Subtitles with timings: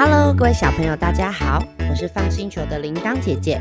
[0.00, 1.60] Hello，各位小朋友，大家好，
[1.90, 3.60] 我是放星球的铃铛姐姐。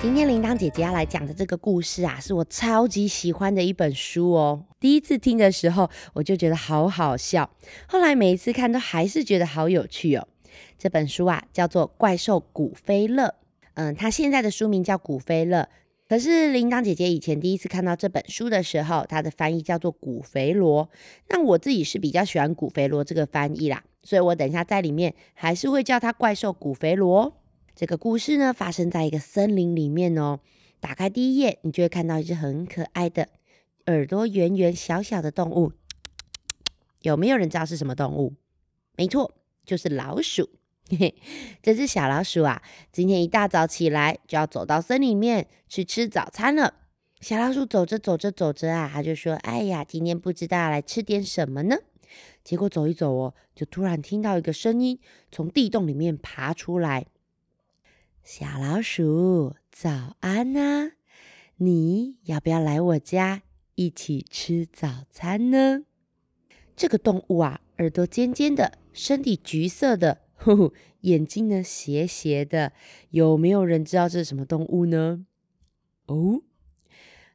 [0.00, 4.64] 今天铃铛姐姐要来讲的这个故事啊，是我超级喜欢的一本书哦。
[4.80, 7.50] 第一次听的时候，我就觉得好好笑，
[7.86, 10.26] 后来每一次看都还是觉得好有趣哦。
[10.78, 13.26] 这本书啊，叫做《怪兽古菲勒》，
[13.74, 15.58] 嗯，它现在的书名叫《古菲勒》。
[16.08, 20.88] 可是铃铛姐姐以前第一次看到这本书的时候，它的翻译叫做古肥罗。
[21.28, 27.40] 那我自己是比较喜欢古肥罗这个翻译啦，所以我等一下在里面还是会叫它怪兽古肥罗。
[27.74, 30.38] 这个故事呢发生在一个森林里面哦。
[30.78, 33.28] 打开第一页，你就会看到一只很可爱的、
[33.86, 35.72] 耳朵圆圆小小的动物。
[37.00, 38.34] 有没有人知道是什么动物？
[38.96, 40.50] 没错，就是老鼠。
[40.90, 41.14] 嘿嘿，
[41.62, 46.74] 这只小老鼠啊，今天一大早起来就要走到森林里面去吃早餐了。
[47.20, 51.76] 小老鼠走着走着走着啊，它就说：“哎呀，今天不知道来吃点什么呢？”
[52.44, 55.00] 结果走一走哦，就突然听到一个声音
[55.32, 57.06] 从地洞里面爬出来
[58.22, 60.92] ：“小老鼠，早安呐！
[61.56, 63.42] 你要不要来我家
[63.76, 65.84] 一起吃早餐呢？”
[66.76, 70.20] 这个动物啊，耳朵尖尖的，身体橘色的。
[71.00, 72.74] 眼睛呢斜斜的，
[73.08, 75.24] 有没有人知道这是什么动物呢？
[76.04, 76.42] 哦，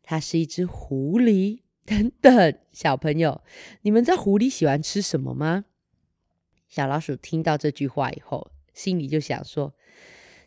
[0.04, 1.62] 它是一只狐狸。
[1.90, 3.42] 等等，小朋友，
[3.82, 5.66] 你们知道狐狸喜欢吃什么吗？
[6.68, 9.74] 小老鼠听到这句话以后，心里就想说：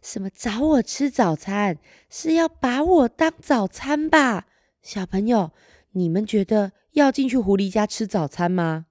[0.00, 4.46] 什么找我吃早餐，是要把我当早餐吧？
[4.82, 5.50] 小朋友，
[5.90, 8.86] 你们觉得要进去狐狸家吃早餐吗？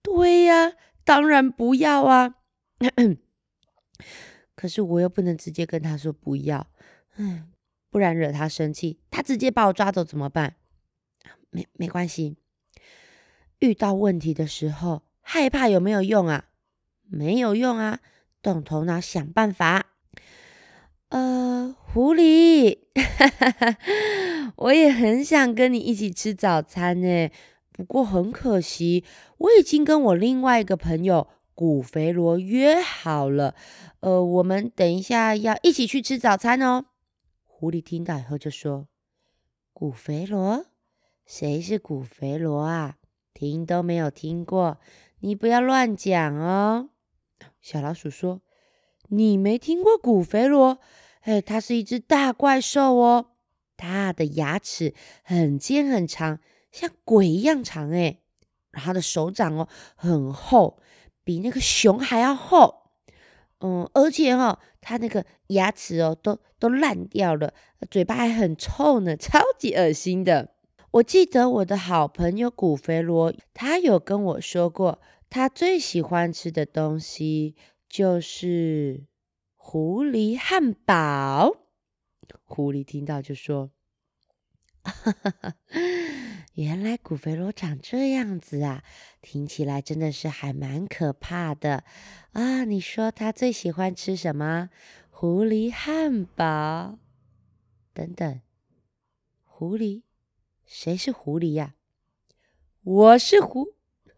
[0.00, 2.36] 对呀，当然不要啊！
[4.54, 6.68] 可是我又不能直接跟他说不要，
[7.16, 7.48] 嗯，
[7.90, 10.54] 不然惹他生气，他直接把我抓走怎么办？
[11.50, 12.36] 没没关系，
[13.58, 16.46] 遇到问题的时候害怕有没有用啊？
[17.02, 18.00] 没有用啊，
[18.42, 19.86] 动头脑想办法。
[21.08, 22.78] 呃，狐狸，
[24.56, 27.30] 我也很想跟你一起吃早餐呢，
[27.72, 29.04] 不过很可惜，
[29.38, 31.28] 我已经跟我另外一个朋友。
[31.54, 33.56] 古肥罗约好了，
[33.98, 36.84] 呃，我们等一下要一起去吃早餐哦。
[37.44, 38.86] 狐狸听到以后就说
[39.74, 40.66] ：“古肥罗，
[41.28, 42.96] 谁是古肥罗啊？
[43.34, 44.78] 听都没有听过，
[45.20, 46.88] 你不要乱讲哦。”
[47.60, 48.40] 小老鼠说
[49.10, 50.78] ：“你没听过古肥罗？
[51.20, 53.32] 哎，它是一只大怪兽哦，
[53.76, 56.40] 它的牙齿很尖很长，
[56.72, 58.20] 像鬼一样长哎，
[58.72, 60.80] 它的手掌哦很厚。”
[61.22, 62.84] 比那个熊还要厚，
[63.60, 67.52] 嗯，而且哈，它那个牙齿哦，都都烂掉了，
[67.90, 70.54] 嘴巴还很臭呢，超级恶心的。
[70.92, 77.54] 我记得我的好朋友古肥罗，他有跟我说过，他最喜欢吃的东西
[77.88, 79.04] 就是
[79.54, 81.56] 狐狸汉堡。
[82.44, 83.70] 狐狸听到就说
[84.82, 85.54] ：“哈哈。”
[86.54, 88.82] 原来古肥罗长这样子啊，
[89.20, 91.84] 听起来真的是还蛮可怕的
[92.32, 92.64] 啊！
[92.64, 94.70] 你说他最喜欢吃什么？
[95.10, 96.98] 狐狸汉堡？
[97.92, 98.40] 等等，
[99.44, 100.02] 狐狸？
[100.68, 101.74] 谁是狐狸呀？
[102.84, 103.72] 我是狐，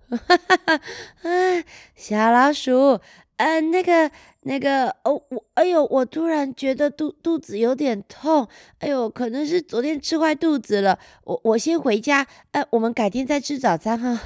[0.08, 0.80] 哈哈哈！
[1.22, 3.00] 啊，小老鼠。
[3.36, 4.10] 嗯，那个，
[4.42, 8.48] 那个，哦，我，哎呦，我突然觉得肚肚子有点痛，
[8.80, 10.98] 哎呦，可能是昨天吃坏肚子了。
[11.22, 14.20] 我我先回家，呃，我们改天再吃早餐哈，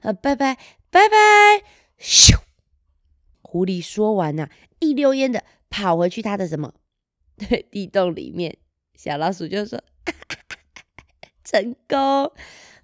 [0.00, 0.56] 呃， 拜拜，
[0.90, 1.16] 拜拜。
[2.00, 2.40] 咻，
[3.42, 4.48] 狐狸说完呐，
[4.80, 6.72] 一溜烟的跑回去他的什么？
[7.36, 8.56] 对，地洞里面。
[8.94, 9.82] 小老鼠就说：
[11.52, 12.32] 成功。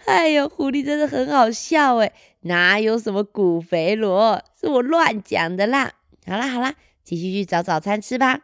[0.05, 5.95] 哎呦，狐狸真的很好笑哎，哪有什么古肥罗，是我乱讲的啦。
[6.27, 8.43] 好啦好啦，继续去找早餐吃吧。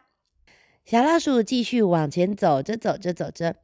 [0.83, 3.55] 小老鼠继续往前走着走着走着，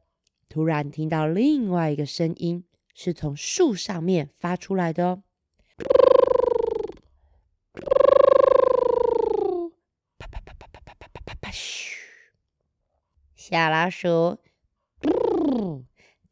[0.48, 5.22] 突然听到另外一个声音，是从树上面发出来的哦。
[10.18, 11.96] 啪啪啪啪啪啪啪啪啪啪嘘，
[13.34, 14.38] 小老鼠，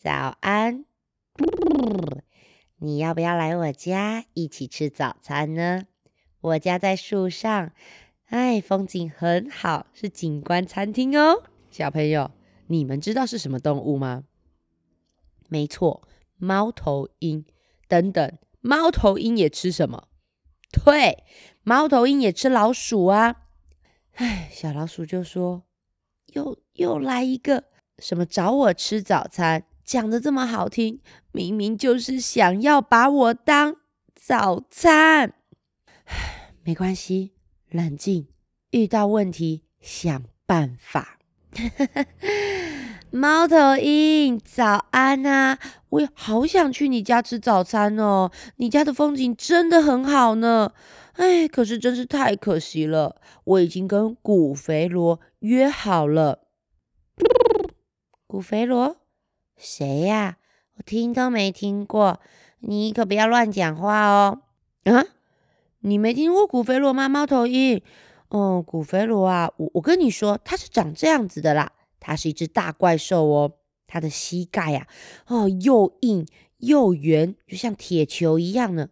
[0.00, 0.86] 早安。
[2.78, 5.82] 你要不要来我家一起吃早餐呢？
[6.40, 7.72] 我家在树上，
[8.28, 11.42] 哎，风景很好，是景观餐厅哦。
[11.70, 12.30] 小朋友，
[12.68, 14.24] 你们知道是什么动物吗？
[15.50, 16.08] 没错，
[16.38, 17.44] 猫头鹰。
[17.86, 20.08] 等等，猫头鹰也吃什么？
[20.82, 21.24] 对，
[21.62, 23.42] 猫头鹰也吃老鼠啊。
[24.14, 25.64] 哎，小老鼠就说
[26.32, 27.64] ：“又又来一个
[27.98, 31.00] 什么找我吃早餐？”讲的这么好听，
[31.32, 33.74] 明明就是想要把我当
[34.14, 35.34] 早餐。
[36.62, 37.32] 没关系，
[37.70, 38.28] 冷静，
[38.70, 41.18] 遇到问题想办法。
[43.10, 45.58] 猫头鹰，早安啊！
[45.88, 50.72] 我也好想去你家吃早餐哦，你家的风景真的很好呢。
[51.14, 56.46] 哎，可是真是太可惜了，我已经跟古肥罗约好了。
[58.28, 58.98] 古肥罗，
[59.60, 60.38] 谁呀？
[60.76, 62.18] 我听都没听过，
[62.60, 64.40] 你可不要乱讲话哦。
[64.84, 65.04] 啊，
[65.80, 67.06] 你没听过古肥罗吗？
[67.10, 67.82] 猫头鹰，
[68.28, 73.52] 哦，古肥罗啊，我我跟你说，它是长这样子的啦，它是一只大怪兽哦，
[73.86, 74.86] 它的膝盖呀，
[75.26, 76.26] 哦，又硬
[76.56, 78.88] 又圆，就像铁球一样呢。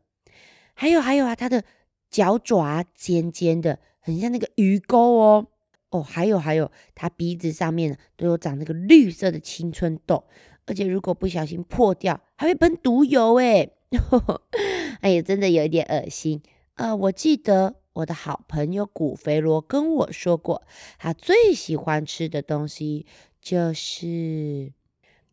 [0.74, 1.64] 还有还有啊，它的
[2.10, 5.46] 脚爪尖尖的，很像那个鱼钩哦。
[5.90, 10.22] 哦，还有还有，它鼻子上面都有长那个绿色的青春痘，
[10.68, 13.72] 而且如果不小心破掉，还会喷毒油诶。
[15.00, 16.42] 哎呀，真的有一点恶心。
[16.74, 20.62] 呃，我记得我的好朋友古肥罗跟我说过，
[20.98, 23.06] 他最喜欢吃的东西
[23.40, 24.72] 就是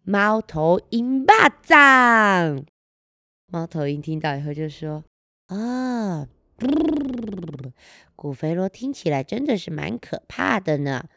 [0.03, 2.65] 猫头鹰巴掌。
[3.51, 5.03] 猫头鹰听到以后就说
[5.47, 6.27] ：“啊。”
[8.15, 11.07] 古肥罗听起来真的是蛮可怕的呢。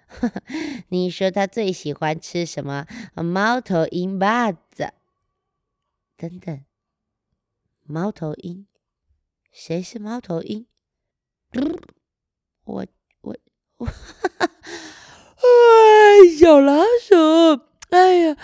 [0.89, 2.87] 你说他最喜欢吃什么？
[3.15, 4.93] 猫头鹰巴子？
[6.17, 6.65] 等等，
[7.85, 8.67] 猫头鹰？
[9.53, 10.67] 谁是猫头鹰？
[12.65, 12.87] 我
[13.23, 13.37] 我
[13.79, 13.87] 我，
[15.39, 17.63] 哎，小老鼠。
[17.91, 18.37] 哎呀，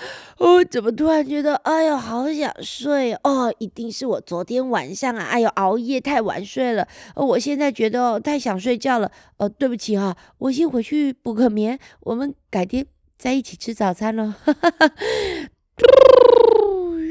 [0.44, 3.50] 哦怎么突然觉得，哎呦，好想睡哦！
[3.56, 6.86] 一定是我昨天晚上啊，哎呦，熬夜太晚睡了。
[7.14, 9.10] 哦我现在觉得哦，太想睡觉了。
[9.38, 12.84] 哦，对不起哈，我先回去补个眠，我们改天
[13.16, 14.34] 再一起吃早餐喽。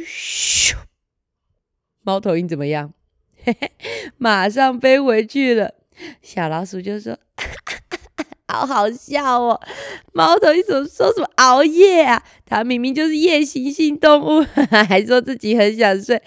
[0.06, 0.76] 咻，
[2.06, 2.94] 猫头鹰怎么样？
[3.44, 3.72] 嘿嘿，
[4.18, 5.74] 马上飞回去了。
[6.22, 7.18] 小老鼠就说。
[8.48, 9.60] 好好笑哦！
[10.14, 12.24] 猫头鹰怎么说什么熬夜啊？
[12.46, 14.46] 它明明就是夜行性动物，
[14.88, 16.22] 还说自己很想睡。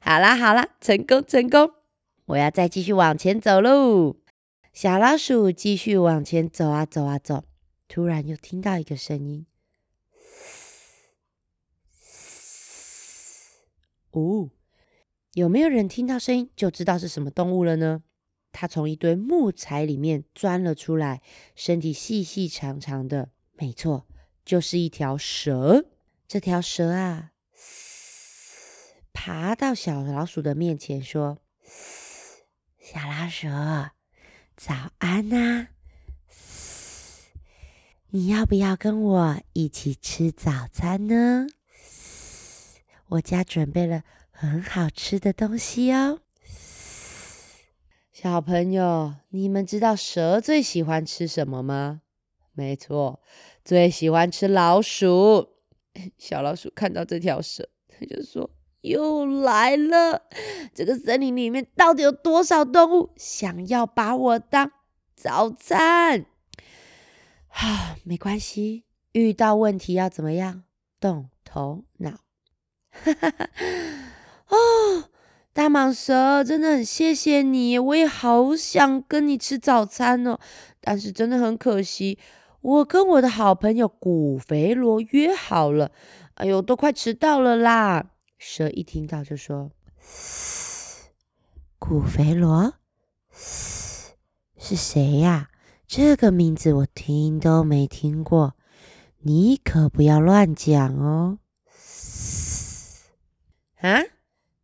[0.00, 1.70] 好啦好啦，成功成功！
[2.26, 4.16] 我要再继续往前走喽。
[4.72, 7.44] 小老鼠继续往前走啊走啊走，
[7.88, 9.46] 突然又听到一个声音。
[14.12, 14.50] 哦，
[15.32, 18.02] 有没有人听到声音就知道是什么动物了呢？
[18.52, 21.22] 它从一堆木材里面钻了出来，
[21.56, 24.06] 身体细细长长的，没错，
[24.44, 25.86] 就是一条蛇。
[26.28, 27.32] 这条蛇啊，
[29.12, 31.38] 爬到小老鼠的面前说
[32.78, 33.48] ：“小老鼠，
[34.56, 35.68] 早安呐！
[38.10, 41.46] 你要不要跟我一起吃早餐呢？
[43.08, 46.20] 我家准备了很好吃的东西哦。”
[48.12, 52.02] 小朋友，你们知道蛇最喜欢吃什么吗？
[52.52, 53.22] 没错，
[53.64, 55.48] 最喜欢吃老鼠。
[56.18, 58.50] 小老鼠看到这条蛇，他就说
[58.82, 60.28] ：“又来了！
[60.74, 64.70] 这个森林里面到底有多少动物想要把我当
[65.16, 66.26] 早餐？”
[67.48, 70.64] 啊， 没关系，遇到问题要怎么样？
[71.00, 72.20] 动头脑。
[72.90, 73.50] 哈哈哈！
[74.48, 75.08] 哦。
[75.54, 80.38] 大蟒蛇，真的很谢谢你，我也好想跟你吃早餐哦。
[80.80, 82.18] 但是真的很可惜，
[82.62, 85.92] 我跟我的好朋友古肥罗约好了。
[86.34, 88.12] 哎呦，都快迟到了啦！
[88.38, 89.70] 蛇一听到就说
[91.78, 92.72] ：“古肥罗，
[93.30, 95.50] 是谁呀？
[95.86, 98.54] 这个名字我听都没听过，
[99.18, 101.38] 你可不要乱讲哦。”
[103.82, 104.00] 啊？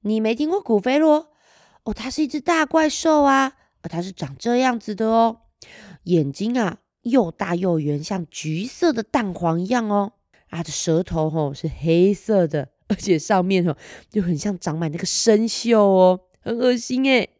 [0.02, 1.28] 你没听过古飞罗
[1.84, 1.92] 哦？
[1.92, 5.40] 它是一只大怪兽啊，它是长这样子的哦，
[6.04, 10.12] 眼睛啊又大又圆，像橘色的蛋黄一样哦。
[10.50, 13.76] 它的舌头吼是黑色的，而且上面吼
[14.10, 17.30] 就很像长满那个生锈哦，很恶心诶。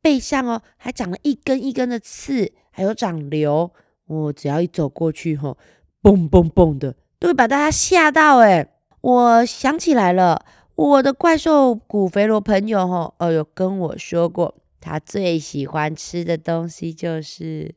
[0.00, 3.72] 背上哦还长了一根一根的刺，还有长瘤。
[4.06, 5.56] 我只要一走过去吼，
[6.02, 8.68] 嘣嘣嘣的，都会把大家吓到诶。
[9.00, 10.44] 我想起来了。
[10.76, 17.76] 我的怪兽古肥罗朋友吼，哦，有跟我说过，他最喜欢吃的东西就是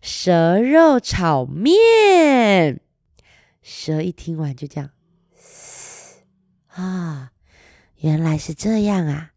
[0.00, 2.80] 蛇肉炒面。
[3.62, 4.90] 蛇一听完就这样，
[6.66, 7.32] 啊，
[7.98, 9.34] 原来是这样啊！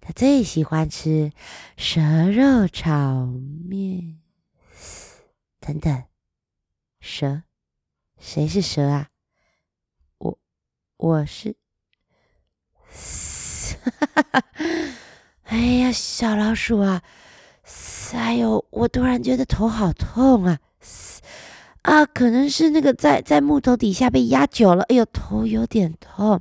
[0.00, 1.32] 他最喜欢吃
[1.76, 3.26] 蛇肉炒
[3.68, 4.20] 面。
[5.58, 6.04] 等等，
[7.00, 7.42] 蛇？
[8.20, 9.08] 谁是蛇啊？
[10.18, 10.38] 我，
[10.96, 11.56] 我是。
[12.94, 14.42] 哈！
[15.44, 17.02] 哎呀，小老鼠啊，
[18.14, 20.58] 哎呦，我突然觉得头好痛啊！
[21.82, 26.40] 啊，可能是那个在在木头底下被压久了，哎呦，头有点痛。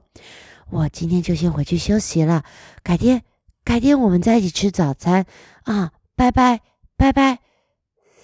[0.69, 2.43] 我今天就先回去休息了，
[2.81, 3.23] 改天
[3.63, 5.25] 改天我们再一起吃早餐
[5.63, 5.91] 啊！
[6.15, 6.61] 拜拜
[6.95, 7.39] 拜拜。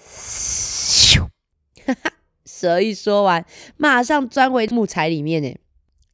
[0.02, 1.28] 咻，
[1.86, 2.12] 哈哈，
[2.44, 3.44] 蛇一说完，
[3.76, 5.56] 马上钻回木材里面呢。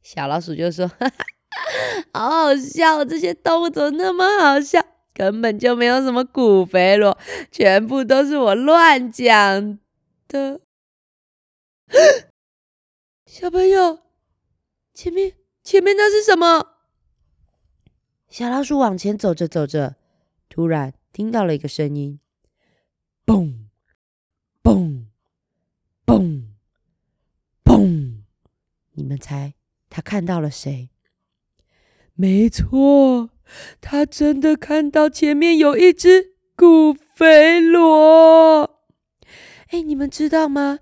[0.03, 1.25] 小老鼠就说：“哈哈，
[2.13, 4.83] 好好笑，这些动物怎么那么好笑？
[5.13, 7.17] 根本就没有什么古肥罗，
[7.51, 9.79] 全部都是我乱讲
[10.27, 10.61] 的。
[13.25, 13.99] ”小朋友，
[14.93, 15.33] 前面
[15.63, 16.75] 前面那是什么？
[18.29, 19.95] 小老鼠往前走着走着，
[20.49, 22.19] 突然听到了一个声音：
[23.25, 23.67] 嘣
[24.61, 25.05] 嘣
[26.05, 26.43] 嘣
[27.63, 28.21] 嘣！
[28.91, 29.55] 你们猜
[29.89, 30.89] 他看到了谁？
[32.19, 33.29] 没错，
[33.79, 38.81] 他真的看到前面有一只古肥罗。
[39.69, 40.79] 哎，你们知道吗？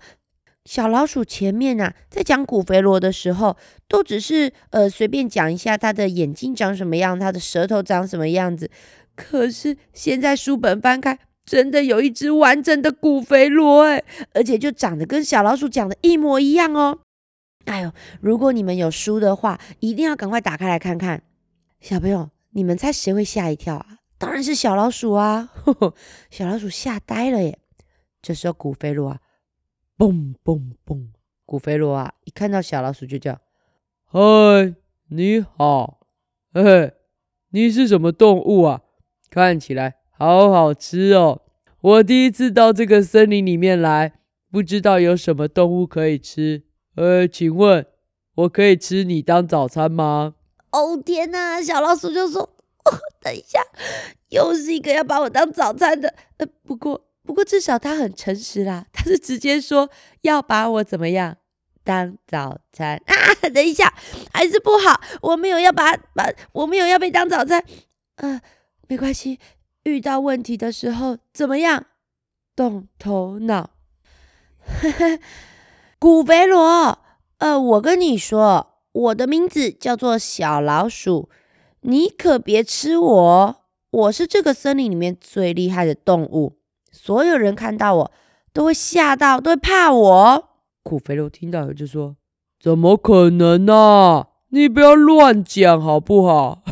[0.64, 8.70] 小老鼠前面啊，在讲古肥罗的时候，都只是呃随便讲一下它的眼睛长什么样，它的舌头长什么样子。
[9.14, 14.02] 可是现在书本翻开，真的有一只完整的古肥罗哎，
[14.32, 17.00] 而且就长得跟小老鼠讲的一模一样哦。
[17.66, 21.22] 哎呦，如果你们有书的话，一定要赶快打开来看看。
[21.88, 23.98] 小朋友，你们猜谁会吓一跳啊？
[24.18, 25.52] 当然是小老鼠啊！
[26.30, 27.60] 小老鼠吓呆了耶。
[28.20, 29.20] 这时候古肥罗啊。
[29.96, 31.10] 嘣嘣嘣！
[31.44, 33.38] 古肥罗啊，一看到小老鼠就叫
[34.10, 34.74] ：“嗨，
[35.10, 36.00] 你好，
[36.52, 36.92] 嘿，
[37.50, 38.82] 你是什么动物啊？
[39.30, 41.42] 看起来好好吃哦！
[41.80, 44.14] 我第一次到这个森林里面来，
[44.50, 46.64] 不知道有什么动物可以吃。
[46.96, 47.86] 呃，请问
[48.34, 50.34] 我可以吃你当早餐吗？”
[50.80, 51.62] 哦天哪！
[51.62, 52.42] 小老鼠就说
[52.84, 53.60] ：“哦，等一下，
[54.28, 56.14] 又是一个要把我当早餐的。
[56.38, 59.90] 呃，不过……”不过至少他很诚实啦，他是直接说
[60.20, 61.38] 要把我怎么样
[61.82, 63.14] 当早餐啊？
[63.52, 63.92] 等一下，
[64.32, 67.64] 还是不好，我没有要把把，我没有要被当早餐。
[68.14, 68.40] 呃，
[68.86, 69.40] 没关系，
[69.82, 71.86] 遇到问题的时候怎么样？
[72.54, 73.70] 动头脑。
[75.98, 77.00] 古肥罗，
[77.38, 81.28] 呃，我跟你说，我的名字叫做小老鼠，
[81.82, 83.56] 你可别吃我，
[83.90, 86.56] 我是这个森林里面最厉害的动物。
[86.90, 88.12] 所有人看到我
[88.54, 90.48] 都会吓到，都会怕我。
[90.82, 92.16] 苦肥肉听到就说
[92.58, 94.28] ：“怎么可能呢？
[94.48, 96.62] 你不要乱讲好不好？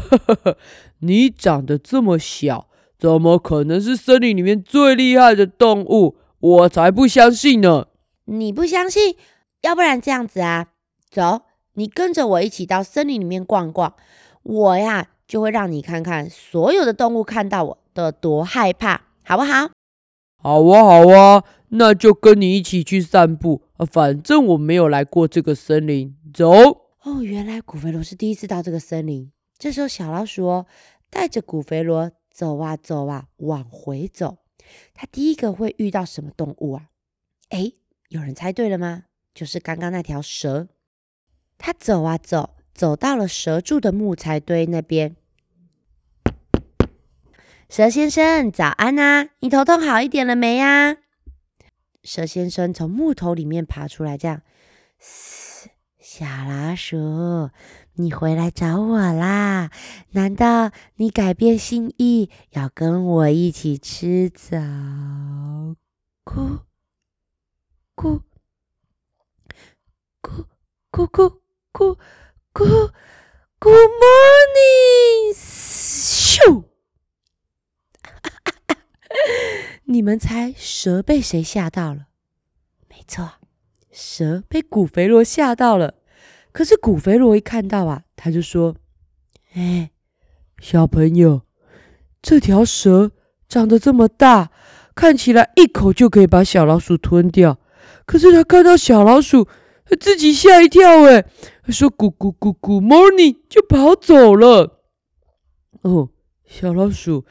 [1.00, 6.16] 你长得这么小，怎么可能是森林里面最厉害的动物？
[6.40, 7.88] 我才不相信呢！
[8.24, 9.16] 你不相信？
[9.60, 10.68] 要不然这样子啊，
[11.10, 11.42] 走，
[11.74, 13.94] 你跟着我一起到森林里面逛逛，
[14.42, 19.70] 我呀就会让你看看所有的动物看到我的多害怕，好不好？”
[20.38, 23.86] 好啊，好啊，那就跟你一起去散步啊！
[23.86, 26.50] 反正我没有来过这个森林，走。
[27.02, 29.32] 哦，原来古肥罗是第一次到这个森林。
[29.56, 30.66] 这时候，小老鼠哦，
[31.08, 34.36] 带着古肥罗走啊走啊，往回走。
[34.92, 36.90] 他第一个会遇到什么动物啊？
[37.48, 37.72] 哎，
[38.10, 39.04] 有人猜对了吗？
[39.34, 40.68] 就是刚刚那条蛇。
[41.58, 45.16] 他走啊走，走到了蛇住的木材堆那边。
[47.68, 49.30] 蛇先生，早安啊！
[49.40, 50.98] 你头痛好一点了没呀？
[52.02, 54.42] 蛇先生从木头里面爬出来，这样，
[55.98, 57.50] 小老鼠，
[57.94, 59.70] 你回来找我啦？
[60.10, 64.58] 难道你改变心意，要跟我一起吃早？
[66.24, 66.60] 咕
[67.96, 68.20] 咕
[70.22, 70.46] 咕
[70.92, 71.40] 咕咕
[71.76, 72.92] Good,，Good
[73.58, 76.62] good morning，咻！
[79.86, 82.06] 你们猜蛇被谁吓到了？
[82.88, 83.28] 没错，
[83.90, 85.94] 蛇被古肥罗吓到了。
[86.52, 88.76] 可是古肥罗一看到啊，他就说
[89.54, 89.90] ：“哎，
[90.60, 91.42] 小朋友，
[92.22, 93.10] 这条蛇
[93.48, 94.52] 长得这么大，
[94.94, 97.58] 看起来一口就可以把小老鼠吞掉。
[98.06, 99.48] 可是他看到小老鼠，
[99.98, 101.26] 自己吓一跳，哎，
[101.72, 104.82] 说咕咕咕咕 morning 就跑走了。
[105.82, 106.10] 哦，
[106.44, 107.24] 小老鼠。”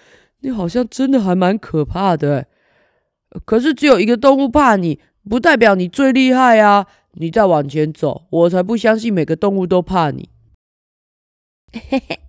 [0.46, 2.48] 你好像真的还蛮可怕的，
[3.46, 5.00] 可是只有一个动物怕你，
[5.30, 6.86] 不代表你最厉害啊！
[7.14, 10.28] 你再往前走，我才不相信每个动物都怕你。
[11.72, 12.20] 嘿嘿，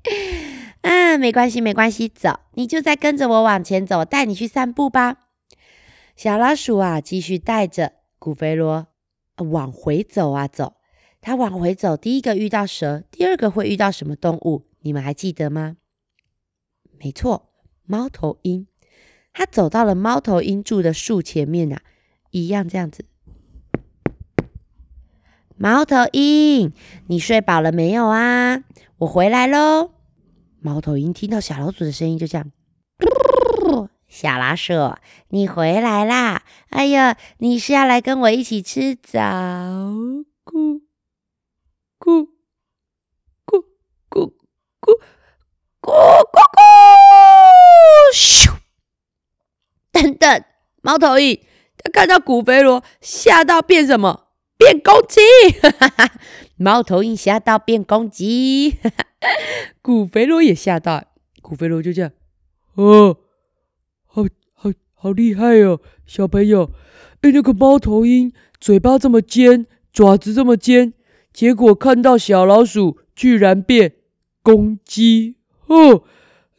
[0.83, 5.17] 啊，没关系，没关系，走，你就再跟着我往前走，带你去散步吧。
[6.15, 8.87] 小老鼠啊，继续带着古肥罗
[9.39, 10.75] 往回走啊走。
[11.27, 14.67] 它往回走，第一个遇到蛇，第二个会遇到什么动物？
[14.81, 15.79] 你们还记得吗？
[16.99, 17.49] 没错。
[17.87, 18.67] 猫头鹰，
[19.33, 21.79] 他走到了猫头鹰住的树前面呐，
[22.31, 23.07] 一样这样子。
[25.57, 26.71] 猫头鹰，
[27.07, 28.63] 你睡饱了没有啊？
[28.99, 29.93] 我回来喽。
[30.61, 32.51] 猫头鹰听到小老鼠的声音，就这样。
[34.07, 34.75] 小老鼠，
[35.31, 36.43] 你回来啦！
[36.69, 39.23] 哎呀，你是要来跟我一起吃早？
[42.05, 42.29] 咕
[43.47, 43.65] 咕
[44.11, 44.35] 咕
[44.79, 45.01] 咕
[45.81, 45.89] 咕咕
[46.53, 46.61] 咕
[48.13, 48.53] 咻
[49.91, 50.45] 等等，
[50.83, 51.41] 猫头鹰，
[51.79, 54.29] 它看到古肥罗吓到变什么？
[54.59, 55.19] 变公鸡，
[55.63, 56.13] 哈哈哈，
[56.59, 59.07] 猫头鹰吓到变公鸡，哈哈，
[59.81, 61.05] 古肥罗也吓到，
[61.41, 62.13] 古肥罗就这样。
[62.75, 63.17] 哦，
[64.05, 66.71] 好好好厉害哦，小朋友，
[67.23, 68.31] 哎，那个猫头鹰
[68.61, 70.93] 嘴巴这么尖，爪子这么尖。
[71.35, 73.97] 结果看到小老鼠居然变
[74.41, 75.37] 公鸡
[75.67, 76.05] 哦！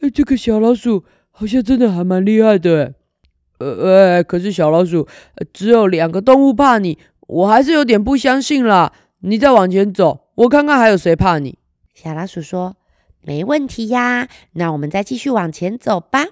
[0.00, 2.94] 哎，这个小老鼠好像真的还蛮厉害的。
[3.58, 5.08] 呃呃，可是小老鼠
[5.54, 6.98] 只有两个动物怕你。
[7.26, 11.58] 我还是有点不相信啦，你再往前走，我看看还有谁怕你。
[11.94, 12.76] 小老鼠说
[13.22, 16.26] ：“没问题呀，那我们再继续往前走吧。”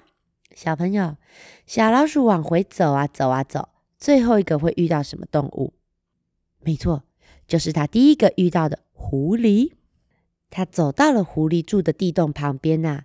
[0.55, 1.17] 小朋友，
[1.65, 5.73] 小老鼠往回走啊走啊走，最后一个会遇到什么动物？
[6.63, 7.03] 没错，
[7.47, 9.73] 就是他第一个遇到的狐狸。
[10.49, 13.03] 他走到了狐狸住的地洞旁边呐，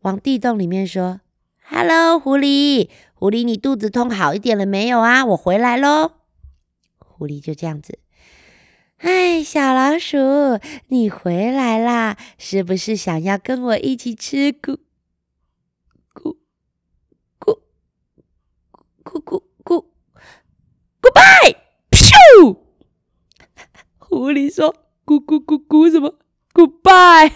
[0.00, 1.20] 往地洞里面说
[1.62, 5.24] ：“Hello，狐狸，狐狸，你肚子痛好一点了没有啊？
[5.24, 6.12] 我回来喽。”
[6.98, 7.98] 狐狸就这样子，
[8.98, 10.18] 哎，小老鼠，
[10.88, 12.18] 你回来啦！
[12.36, 14.78] 是不是想要跟我一起吃咕
[16.12, 16.36] 咕
[17.38, 17.60] 咕
[19.04, 19.86] 咕咕咕
[21.00, 21.56] ？Goodbye！
[21.92, 22.58] 咻！
[24.10, 24.74] 狐狸说
[25.06, 26.18] ：“咕咕咕咕什么
[26.52, 27.30] ？Goodbye！”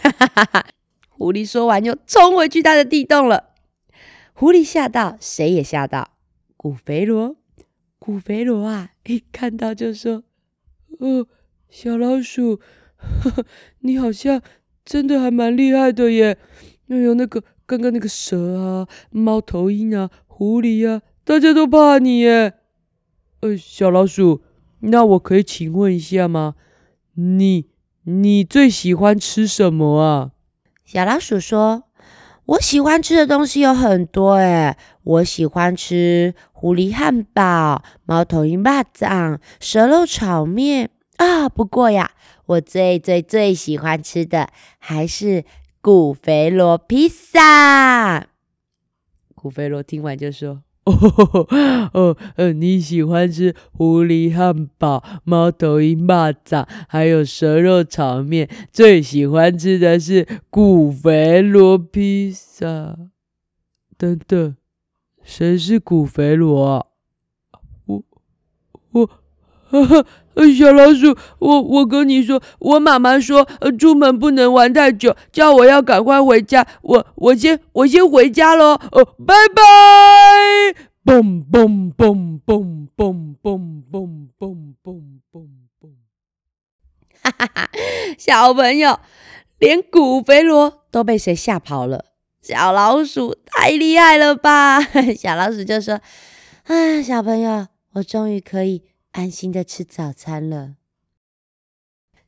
[1.08, 3.50] 狐狸说完又冲回去他的地洞了。
[4.32, 6.10] 狐狸吓到，谁也吓到。
[6.56, 7.36] 古肥罗。
[8.00, 10.24] 古肥罗啊，一看到就说
[10.98, 11.26] ：“哦，
[11.70, 12.60] 小老鼠，
[12.96, 13.44] 呵 呵
[13.78, 14.42] 你好像
[14.84, 16.36] 真的还蛮厉害的耶！
[16.88, 22.54] 哎呦，那个刚刚那个蛇啊、猫头鹰啊、狐狸啊，大家都怕你耶。
[23.40, 24.42] 呃，小老鼠，
[24.80, 26.56] 那我可以请问一下吗？
[27.14, 27.66] 你
[28.04, 30.30] 你最喜欢吃什么啊？”
[30.84, 31.84] 小老鼠说。
[32.46, 41.48] 我喜欢吃的东西有很多诶，我喜欢吃狐狸汉堡、猫头鹰巴掌、蛇肉炒面啊。
[41.48, 42.10] 不过呀，
[42.44, 45.46] 我最最最喜欢吃的还是
[45.80, 48.26] 古肥罗披萨。
[49.34, 50.62] 古肥罗听完就说。
[50.86, 62.96] 哦哦呃，你喜欢吃狐狸汉堡、猫头鹰蚂蚱，还有蛇肉炒面，最喜欢吃的是古肥罗披萨。
[63.96, 64.56] 等等，
[65.22, 66.86] 谁是古肥罗？
[67.86, 68.04] 我
[68.92, 69.06] 我。
[69.06, 76.66] 哈 哈，小老鼠，我我跟你说，我妈妈说，呃，出门不能玩太久，叫我要赶快回家。
[76.82, 79.62] 我我先我先回家喽，哦，拜拜！
[81.04, 85.90] 嘣嘣嘣嘣嘣嘣嘣嘣嘣嘣嘣！
[87.22, 87.70] 哈哈哈，
[88.18, 88.98] 小朋友，
[89.58, 92.06] 连古肥罗都被谁吓跑了？
[92.40, 94.80] 小老鼠太厉害了吧？
[95.16, 96.00] 小老鼠就说
[96.68, 98.82] ：“啊，小朋友，我终于可以。”
[99.14, 100.74] 安心的吃早餐了，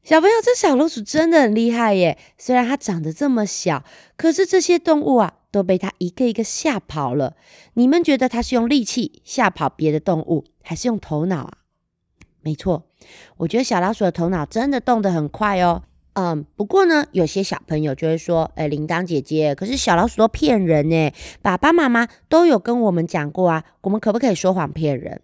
[0.05, 2.17] 小朋友，这小老鼠真的很厉害耶！
[2.39, 3.85] 虽然它长得这么小，
[4.17, 7.35] 可是这些动物啊都被它一个一个吓跑了。
[7.75, 11.59] 你们觉得它是用力气吓跑别的动物，还是用头脑啊？
[12.43, 12.85] 没错，
[13.39, 15.83] 我觉得小老鼠的头脑真的动得很快哦。
[16.13, 25.21] 嗯，不过呢，有些小朋友就会说：“哎，铃铛姐姐，可是小老鼠都骗人呢。”爸爸妈妈都有跟我们讲过啊，我们可不可以说谎骗人？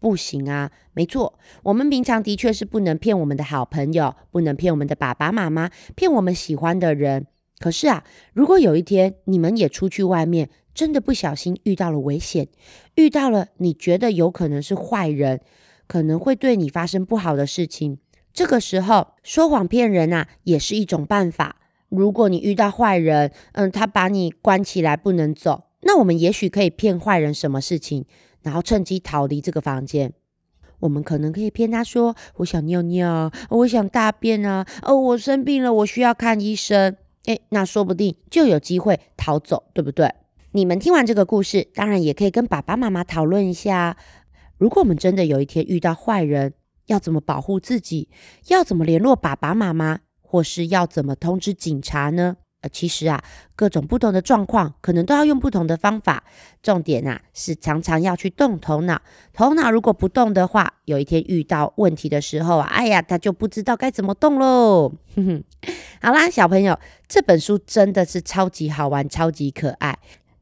[0.00, 7.26] 不行啊，没错，我们平常的确是不能骗我们的好朋友，不能骗我们的爸爸妈妈，骗我们喜欢的人。
[7.58, 12.46] 可是啊，如果有一天你们也出去外面，真的不小心遇到了危险，
[12.94, 15.40] 遇到了你觉得有可能是坏人，
[15.88, 17.98] 可能会对你发生不好的事情，
[18.32, 21.56] 这个时候说谎骗人啊，也是一种办法。
[21.88, 28.04] 如果你遇到坏人，嗯，他把你关起来不能走，那我们也许可以骗坏人什么事情？
[28.48, 30.10] 然后趁机逃离这个房间，
[30.80, 36.96] 我们可能可以骗他说：“我想尿尿，我想大便啊，哦，我生病了，我需要看医生。”
[37.28, 40.14] 诶，那说不定就有机会逃走，对不对？
[40.52, 43.98] 你们听完这个故事，当然也可以跟爸爸妈妈讨论一下：
[44.56, 46.54] 如果我们真的有一天遇到坏人，
[46.86, 48.08] 要怎么保护自己？
[48.46, 49.98] 要怎么联络爸爸妈妈？
[50.22, 52.38] 或是要怎么通知警察呢？
[52.60, 53.22] 呃，其实啊，
[53.54, 56.24] 各种不同的状况，可能都要用不同的方法。
[56.60, 59.00] 重点啊，是常常要去动头脑。
[59.32, 64.92] 头脑如果不动的话，有一天遇到问题的时候啊，哎呀，他就不知道该怎么动喽。
[65.14, 65.44] 哼哼，
[66.02, 69.96] 好啦，小朋友，这本书真的是超级好玩，超级可爱。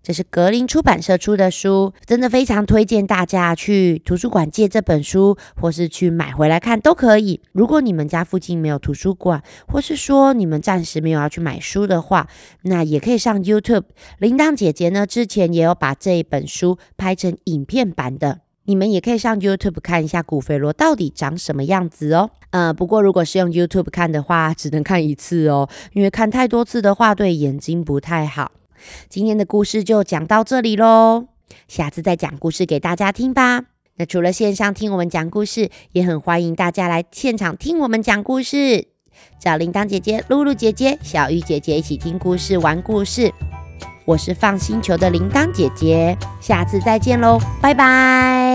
[0.06, 7.40] 这是格林出版社出的书，真的非常推荐大家去图书馆借这本书，或是去买回来看都可以。
[7.50, 12.28] 如果你们家附近没有图书馆，或是说你们暂时没有要去买书的话，
[12.62, 13.82] 那也可以上 YouTube。
[14.18, 22.30] 铃铛姐姐呢，之前也有把这一本书拍成影片版的，你们也可以上 YouTube 看一下古肥罗到底长什么样子哦。
[22.50, 28.52] 呃，不过如果是用 YouTube 看的话，只能看一次哦，因为看太多次的话，对眼睛不太好。
[29.08, 31.26] 今天的故事就讲到这里喽，
[31.68, 33.64] 下次再讲故事给大家听吧。
[33.96, 38.88] 那除了线上听我们讲故事，也很欢迎大家来现场听我们讲故事，
[39.40, 43.32] 找铃铛姐姐、露露姐姐、小玉姐姐一起听故事、玩故事。
[44.04, 48.45] 我是放星球的铃铛姐姐，下次再见喽，拜拜。